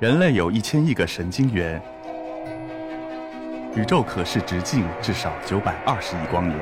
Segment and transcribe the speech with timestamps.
[0.00, 1.82] 人类有一千亿个神经元，
[3.74, 6.56] 宇宙可视直径至少九百二十亿光年。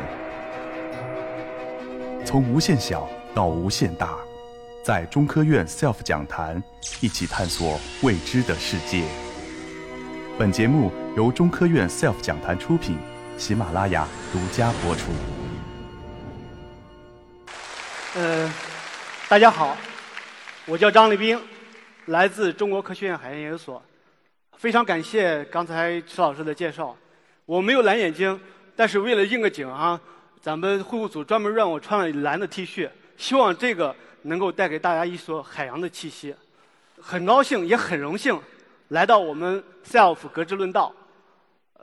[2.24, 4.16] 从无限小到无限大，
[4.82, 6.62] 在中科院 SELF 讲坛
[7.02, 9.04] 一起探索未知的世界。
[10.38, 12.96] 本节目由中科院 SELF 讲坛出品，
[13.36, 15.10] 喜马拉雅独家播出。
[18.14, 18.50] 呃，
[19.28, 19.76] 大家好，
[20.64, 21.38] 我叫张立兵。
[22.06, 23.82] 来自中国科学院海洋研究所，
[24.56, 26.96] 非常感谢刚才池老师的介绍。
[27.44, 28.38] 我没有蓝眼睛，
[28.76, 30.00] 但是为了应个景啊，
[30.40, 36.32] 咱们会务组专门让我穿了蓝的 T 恤，希望这个能够带给大家一所海洋的气息。
[37.00, 38.40] 很高兴，也很荣幸
[38.88, 40.94] 来到我们 SELF 格致论道。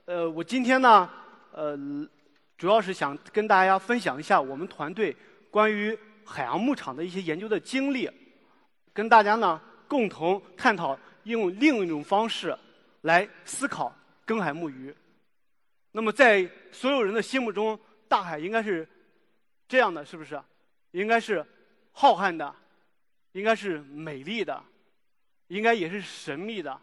[0.05, 1.09] 呃，我今天呢，
[1.51, 1.77] 呃，
[2.57, 5.13] 主要是想跟大家分享一下我们团队
[5.51, 8.09] 关于海洋牧场的一些研究的经历，
[8.93, 9.59] 跟大家呢。
[9.93, 12.57] 共同探讨用另一种方式
[13.01, 14.91] 来思考耕海牧渔。
[15.91, 18.89] 那么，在所有人的心目中，大海应该是
[19.67, 20.41] 这样的，是不是？
[20.93, 21.45] 应该是
[21.91, 22.55] 浩瀚的，
[23.33, 24.59] 应该是美丽的，
[25.49, 26.75] 应该也是神秘的，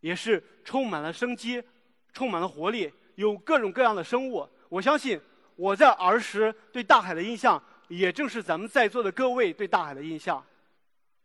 [0.00, 1.64] 也是充满了生机、
[2.12, 4.46] 充满了活力，有各种各样的生物。
[4.68, 5.18] 我相信
[5.56, 10.44] 我在儿时对大海的印象，也正是咱们在座的各位对大海的印象。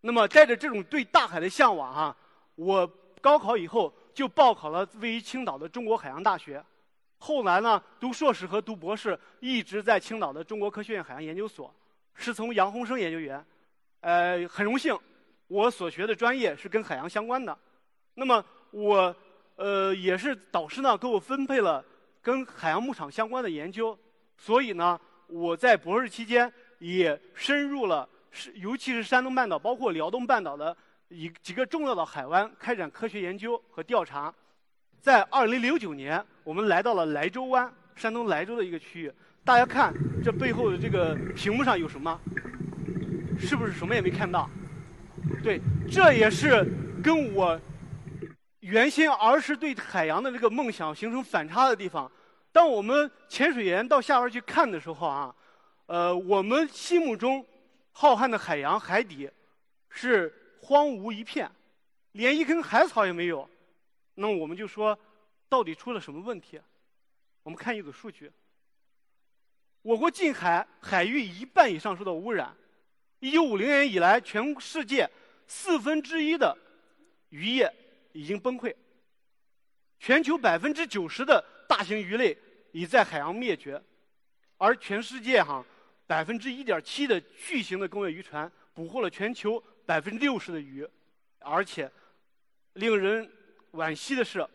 [0.08, 2.16] 那么带着这种对大海的向往啊，
[2.56, 6.64] 我高考以后就报考了位于青岛的中国海洋大学，
[7.18, 11.76] 后来呢读硕士和读博士一直在青岛的中国科学院海洋研究所，
[12.16, 13.46] 师从杨洪生研究员，
[14.00, 14.98] 呃，很荣幸，
[15.50, 17.58] 我所学的专业是跟海洋相关的。
[18.14, 18.42] 那么
[18.72, 19.14] 我
[19.58, 21.84] 呃也是导师呢给我分配了
[22.22, 24.00] 跟海洋牧场相关的研究，
[24.38, 24.98] 所以呢
[25.28, 28.08] 我在博士期间也深入了。
[28.32, 30.76] 是，尤其是山东半岛，包括辽东半岛的
[31.10, 34.34] 一几个重要的海湾，开展科学研究和调查。
[35.02, 39.12] 在二零零九年，我们来到了莱州湾，山东莱州的一个区域。
[39.44, 39.94] 大家看
[40.24, 42.20] 这背后的这个屏幕上有什么？
[43.40, 44.50] 是不是什么也没看到？
[45.42, 46.66] 对，这也是
[47.02, 47.58] 跟我
[48.60, 52.12] 原先儿时对海洋的这个梦想形成反差的地方。
[52.52, 55.34] 当我们潜水员到下边去看的时候啊，
[55.86, 57.46] 呃，我们心目中。
[58.00, 59.28] 浩瀚的海洋海底
[59.90, 60.32] 是
[60.62, 61.52] 荒芜一片，
[62.12, 63.50] 连一根海草也没有。
[64.14, 64.96] 那么我们就说，
[65.50, 66.62] 到底出了什么问题？
[67.42, 68.32] 我们看一组数据：
[69.82, 72.56] 我国近海海域一半以上受到污染。
[73.18, 75.10] 一九五零年以来，全世界
[75.48, 76.56] 四分之一的
[77.30, 77.74] 渔业
[78.12, 78.76] 已经崩溃，
[79.98, 82.38] 全球百分之九十的大型鱼类
[82.74, 83.82] 已在海洋灭绝，
[84.60, 85.66] 而全世界哈。
[86.08, 90.88] 百分之一点七的巨型的工业渔船捕获了全球百分之六十的鱼，
[91.40, 91.92] 而且
[92.74, 93.30] 令人
[93.74, 94.48] 惋惜的是，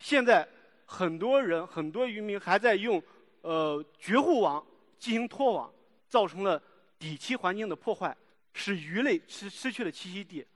[0.00, 0.48] 现在
[0.86, 3.02] 很多人很多渔民还在用
[3.42, 4.66] 呃绝户网
[4.98, 5.70] 进行拖网，
[6.08, 6.60] 造成了
[6.98, 8.16] 底栖环境的破坏，
[8.54, 10.46] 使鱼类失失去了栖息地。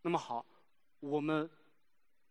[0.00, 0.44] 那么好，
[1.00, 1.48] 我们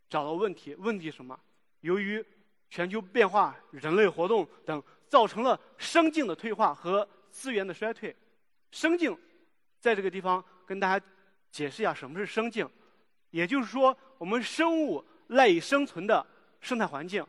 [0.10, 1.40] 找到问题，问题什么？
[1.82, 2.26] 由于
[2.72, 7.08] 全球变化、人类活动等，造成了生境的退化和。
[7.36, 8.16] 资源的衰退，
[8.72, 9.16] 生境，
[9.78, 11.06] 在这个地方跟大家
[11.52, 12.68] 解释一下什么是生境，
[13.30, 16.26] 也就是说我们生物赖以生存的
[16.62, 17.26] 生态环境。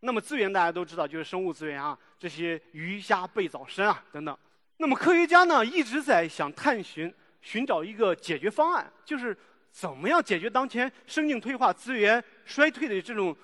[0.00, 4.36] 那么资源大家都知道就是生物资源啊，这些鱼虾贝藻参啊等等。
[4.78, 9.36] 那么科学家呢一直在想探寻寻找一个解决方案，就是
[9.70, 13.36] 怎么样解决当前生境退化、资源衰退的这种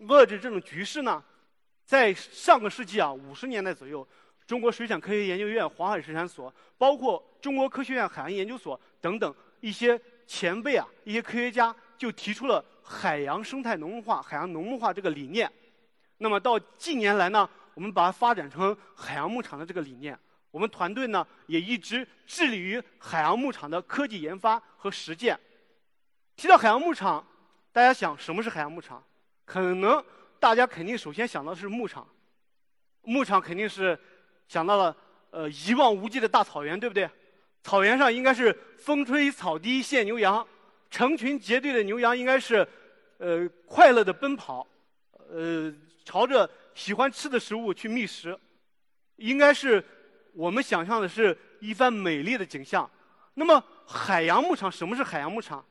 [0.00, 1.24] 遏制这种局势呢？
[1.86, 4.06] 在上个世纪啊五十年代左右。
[4.50, 9.96] 中国水产科学研究院黄海水产所，包括中国科学院海洋研究所等等一些
[10.26, 15.48] 前辈啊，一些科学家就提出了海洋生态农牧化、海洋农牧化这个理念。
[16.18, 20.18] 那么到近年来呢，我们把它发展成海洋牧场的这个理念。
[20.50, 25.38] 我们团队呢也一直致力于海洋牧场的科技研发和实践。
[26.34, 27.24] 提到海洋牧场，
[27.70, 29.00] 大家想什么是海洋牧场？
[29.44, 30.04] 可能
[30.40, 32.04] 大家肯定首先想到是牧场，
[33.02, 33.96] 牧场肯定是。
[34.50, 34.96] 想到了，
[35.30, 37.08] 呃，一望无际的大草原，对不对？
[37.62, 40.44] 草原上应该是风吹草低见牛羊，
[40.90, 42.66] 成群结队的牛羊应该是，
[43.18, 44.66] 呃，快乐的奔跑，
[45.28, 45.72] 呃，
[46.04, 48.36] 朝着喜欢吃的食物去觅食，
[49.14, 49.80] 应该是
[50.32, 52.90] 我们想象的是一番美丽的景象。
[53.34, 55.64] 那么，海洋牧场什么是海洋牧场？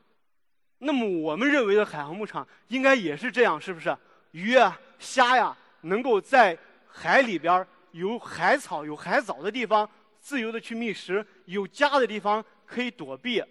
[0.78, 3.94] 那么我们认为的海洋牧场应该也是这样，是不是？
[4.30, 6.56] 鱼啊、虾呀，能够在
[6.88, 7.66] 海里边。
[7.92, 9.88] 有海草、有海藻的地方，
[10.20, 13.42] 自由的去觅食；有家的地方可以躲避，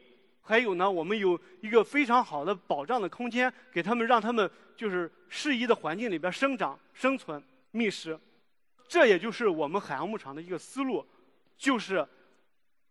[0.41, 8.18] 还有呢，我们有一个非常好的保障的空间，给他们让他们就是适宜的环境里边生长、生存、觅食。
[8.88, 11.06] 这也就是我们海洋牧场的一个思路，
[11.57, 12.07] 就是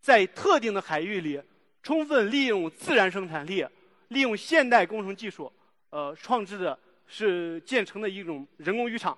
[0.00, 1.42] 在特定的海域里，
[1.82, 3.66] 充分利用自然生产力，
[4.08, 5.52] 利用现代工程技术，
[5.90, 9.16] 呃，创制的是建成的一种人工渔场。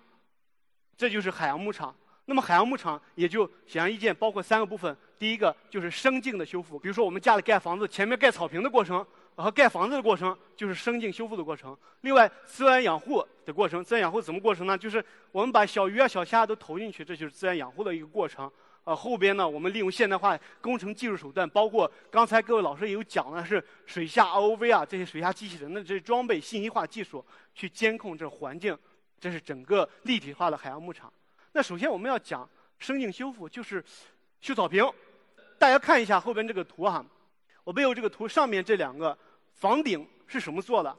[0.96, 1.94] 这就是海洋牧场。
[2.30, 4.96] 那么海洋牧场也就显而易见，包括三个部分。
[5.18, 9.04] 第一个就是生境的修复，比如说我们家里盖房子，前面盖草坪的过程
[9.34, 11.76] 和盖房子的过程，就是生境修复的过程。
[12.02, 14.78] 另外，自然养护的过程，自然养护怎么过程呢？
[14.78, 18.48] 就是我们把小鱼啊、小虾都投进去，这就是自然养护的一个过程。
[18.84, 27.26] 呃，后边呢，我们利用现代化工程技术手段，包括刚才各位老师也有讲的是水下 ROV 啊，这些水下机器人的这些装备、信息化技术
[27.56, 28.78] 去监控这环境，
[29.18, 31.12] 这是整个立体化的海洋牧场。
[31.52, 32.48] 那首先我们要讲
[32.78, 33.84] 生境修复，就是
[34.40, 34.88] 修草坪。
[35.58, 37.04] 大家看一下后边这个图哈，
[37.64, 39.16] 我背后这个图上面这两个
[39.54, 40.96] 房顶是什么做的？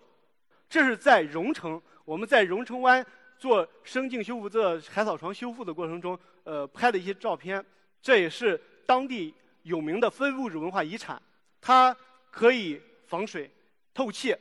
[0.69, 3.05] 这是在荣城，我们在荣城湾
[3.37, 7.65] 做生境修复、做海草床修复的过程中，呃，拍的一些照片。
[8.01, 9.33] 这也是当地
[9.63, 11.21] 有名的非物质文化遗产，
[11.59, 11.95] 它
[12.29, 13.49] 可以防水、
[13.93, 14.35] 透气，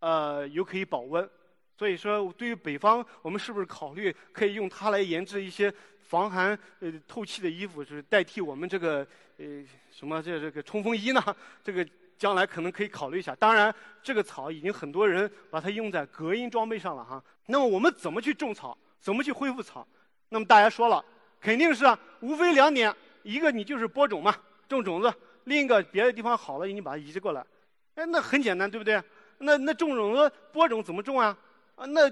[0.00, 1.28] 呃，又可以保温。
[1.78, 11.22] 所以说，对于北方，我们是不是考虑可以用它来研制一些防寒、呃透气的衣服，就是代替我们这个呃什么这这个冲锋衣呢？
[11.62, 11.86] 这个
[12.18, 13.32] 将来可能可以考虑一下。
[13.36, 13.72] 当然，
[14.02, 17.22] 这个草已经很多人把它用在隔音装备上了哈。
[17.46, 18.76] 那么我们怎么去种草？
[19.00, 19.86] 怎么去恢复草？
[20.30, 21.04] 那么大家说了，
[21.40, 22.92] 肯定是啊，无非两点：
[23.22, 24.34] 一个你就是播种嘛，
[24.68, 25.08] 种种子；
[25.44, 27.46] 另一个别的地方好了，你把它移植过来。
[27.94, 29.00] 哎，那很简单，对不对？
[29.38, 31.38] 那那种种子播种怎么种啊？
[31.78, 32.10] 啊，那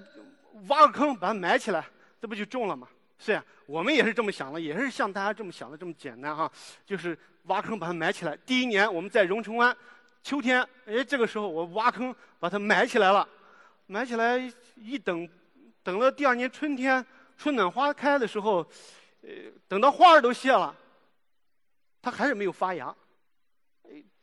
[0.69, 1.85] 挖个坑把它埋起来，
[2.21, 2.89] 这不就种了吗？
[3.19, 6.51] 是呀，我们也是这么想的，也是像大家这么想的这么简单哈。
[6.85, 8.37] 就是挖坑把它埋起来。
[8.47, 9.77] 第一年我们在荣成湾，
[10.23, 13.29] 秋天，哎，这个时候我挖坑把它埋起来了，
[13.87, 14.41] 埋起来
[14.77, 15.29] 一等，
[15.83, 17.05] 等了第二年春天，
[17.37, 18.59] 春暖花开的时候，
[19.23, 19.31] 呃，
[19.67, 20.73] 等到花儿都谢了，
[22.01, 22.95] 它还是没有发芽。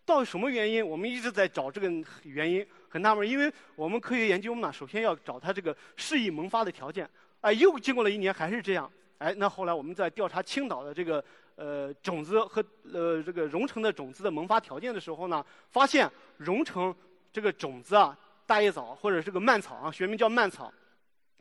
[0.05, 0.85] 到底什么原因？
[0.85, 1.89] 我们一直在找这个
[2.23, 2.65] 原因。
[2.93, 7.09] 很纳闷，因为我们科学研究嘛，首先要找它这个适宜萌发的条件。
[7.41, 8.87] 哎，又经过了一年，还是这样。
[9.17, 11.23] 哎，那后来我们在调查青岛的这个
[11.55, 12.63] 呃种子和
[12.93, 16.07] 呃这个荣成的种子的萌发条件的时候呢，发现
[16.37, 16.95] 荣成
[17.31, 20.71] 这个种子啊，大叶藻或者这个蔓草啊，学名叫蔓草，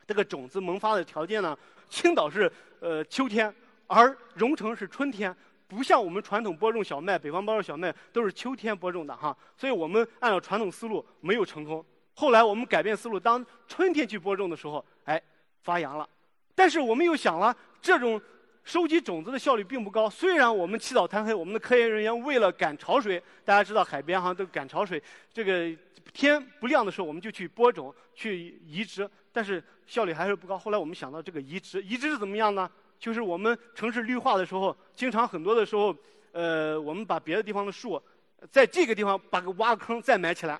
[0.07, 1.55] 这个种子萌发的条件呢，
[1.87, 3.53] 青岛是呃秋天，
[3.85, 5.35] 而荣成是春天。
[5.73, 11.83] 不像我们传统播种小麦，北方播种小麦都是秋天播种的哈，所以我们按照传统思路没有成功。
[12.13, 15.21] 后来我们改变思路，当春天去播种的时候，哎，
[15.63, 16.07] 发芽了。
[16.53, 18.21] 但是我们又想了，这种
[18.63, 20.07] 收集种子的效率并不高。
[20.09, 25.01] 虽然我们起早贪黑，我们的科研人员为了赶潮水，大家知道海边哈都赶潮水，
[25.33, 25.75] 这个
[26.13, 30.55] 天不亮的时候我们就去播种、去移植，但是效率还是不高。
[30.57, 32.69] 后来我们想到这个移植，移植是怎么样呢？
[32.99, 35.95] 就是我们城市绿化的时候，经常很多的时候，
[36.31, 38.01] 呃，我们把别的地方的树，
[38.49, 40.59] 在这个地方把个挖个坑再埋起来，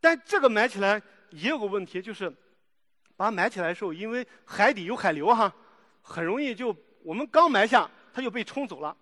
[0.00, 2.30] 但这个埋起来也有个问题，就是
[3.16, 5.52] 把它埋起来的时候，因为海底有海流哈，
[6.00, 8.96] 很容易就我们刚埋下，它就被冲走了。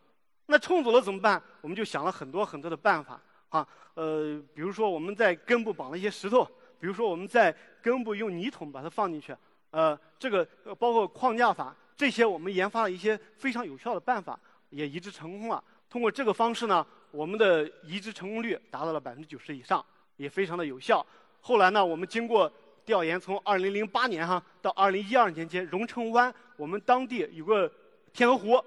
[0.47, 1.43] 那冲走了怎么办？
[1.61, 3.21] 我们就想了很多很多的办法
[3.51, 6.43] 啊，呃，比如说我们在根部绑了一些石头，
[6.81, 9.37] 比如说我们在根部用泥桶把它放进去，
[9.70, 10.43] 呃，这个
[10.79, 11.77] 包括框架法。
[11.98, 14.38] 这些我们研发了一些非常有效的办法，
[14.70, 15.62] 也移植成功了。
[15.90, 19.84] 通过这个方式呢，我们的移植成功率达到了百分之九十以上，
[20.17, 21.05] 也非常的有效。
[21.40, 22.50] 后来呢，我们经过
[22.84, 27.69] 调研，从二零零八年哈到二零一二年间，荣成湾我们当地有个
[28.12, 28.64] 天鹅湖，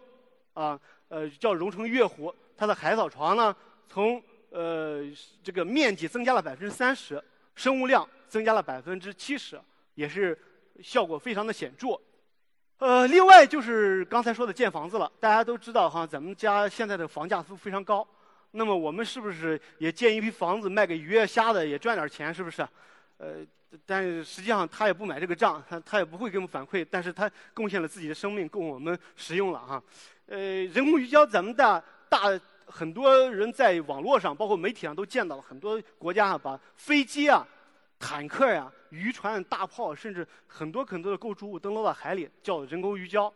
[0.53, 3.55] 啊呃叫荣成月湖，它的海草床呢
[3.87, 5.05] 从呃
[5.41, 7.23] 这个面积增加了百分之三十，
[7.55, 9.57] 生物量增加了百分之七十，
[9.95, 10.37] 也是
[10.83, 11.97] 效果非常的显著。
[12.81, 15.09] 呃，另外就是刚才说的建房子了。
[15.19, 18.05] 大家都知道哈，咱们家现在的房价都非常高。
[18.49, 22.33] 那么我们是不是也建一批房子卖给鱼啊虾的，也赚点钱？
[22.33, 22.67] 是不是？
[23.19, 23.35] 呃，
[23.85, 26.83] 但实际上他也不买这个账，他他也不会给我们反馈。
[26.89, 29.83] 但是他贡献了自己的生命供我们使用了哈。
[30.25, 32.19] 呃，人工鱼礁，咱们大大
[32.65, 37.47] 很多人在网络上，包括媒体上都见到了很多国家啊，把飞机啊。
[38.01, 43.31] 坦克呀、渔船、大炮，甚至很多很多的构筑物登陆到海里，叫人工鱼礁。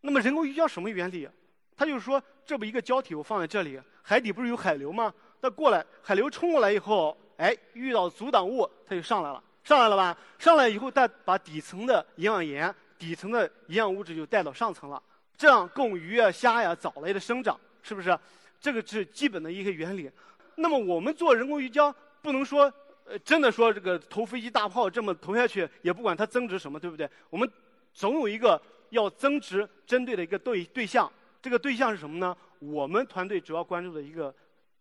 [0.00, 1.28] 那么人工鱼礁什么原理？
[1.76, 5.14] 它就是说，这么一个胶体我放在这里，海底不是有海流吗？
[5.40, 10.16] 它过来，海流冲过来以后，哎，遇到阻挡物，它就上来了，上来了吧？
[10.38, 15.02] 上来以后，它把底层的营养盐、底层的营养物质就带到上层了，
[15.36, 18.18] 这样供鱼啊、虾呀、藻类的生长，是不是？
[18.60, 20.10] 这个是基本的一个原理。
[20.56, 22.72] 那么我们做人工鱼礁，不能说
[23.04, 27.08] 呃真的说这个投飞机大炮这么投下去，也不管它增值什么，对不对？
[27.30, 27.50] 我们
[27.92, 31.10] 总有一个要增值针对的一个对对象。
[31.40, 32.36] 这个对象是什么呢？
[32.60, 34.32] 我们团队主要关注的一个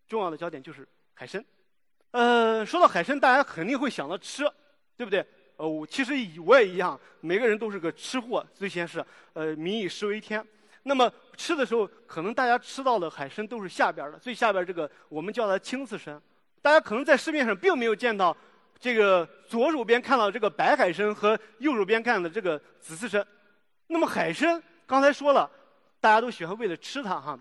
[0.08, 1.44] 重要的焦点就是海参。
[2.12, 4.44] 呃，说到海参，大家肯定会想到吃，
[4.96, 5.26] 对不对？
[5.58, 6.14] 呃，我其实
[6.46, 10.46] 我也一样，每个人都是个吃货，最先是呃民以食为天。
[10.84, 16.22] 那么吃的时候，可能大家吃到的海参都是下边的，最下边这个我们叫它青刺参。
[16.62, 18.36] 大家可能在市面上并没有见到
[18.80, 23.26] 这个左手边看到这个白海参和右手边看的这个紫刺参。
[23.88, 25.50] 那么海参刚才说了。
[26.02, 27.40] 大家都喜欢为了吃它哈，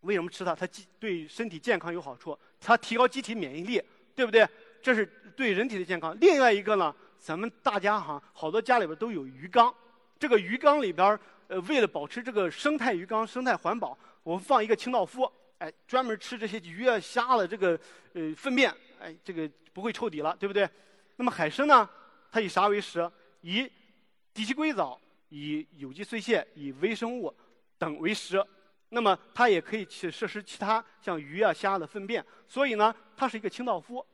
[0.00, 0.54] 为什么吃它？
[0.54, 0.66] 它
[0.98, 3.82] 对身体健康有好处，它提高机体免疫力，
[4.14, 4.48] 对不对？
[4.80, 5.04] 这是
[5.36, 6.16] 对人体的健康。
[6.18, 9.70] 另外一个呢，咱们大家哈，好多家里边都有鱼缸，
[10.18, 15.30] 这个鱼缸里边呃，为了保持这个生态鱼缸生态环保，我们放一个清道夫，
[15.64, 17.78] 哎，专门吃这些鱼啊虾的这个
[18.12, 20.68] 呃粪便，哎，这个不会臭底了，对不对？
[21.16, 21.88] 那么海参呢，
[22.30, 23.10] 它以啥为食？
[23.40, 23.70] 以
[24.34, 27.34] 底栖硅藻、以有机碎屑、以微生物。
[27.76, 28.42] 等为食，
[28.90, 34.04] 那么它也可以去摄食其他像鱼啊虾的粪便，所以呢，它是一个清道夫，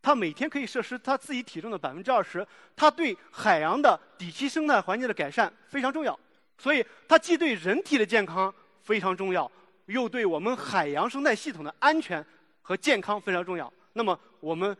[0.00, 6.18] 它每天可以摄食它自己体重的百分之二十，它对海洋的底栖生态环境的改善非常重要，
[6.56, 9.50] 所以它既对人体的健康非常重要，
[9.90, 12.24] 又对我们海洋生态系统的安全
[12.62, 13.72] 和健康非常重要。
[13.92, 14.76] 那么我们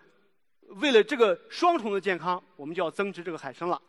[0.76, 3.81] 为了这个双重的健康，我们就要增值这个海参了。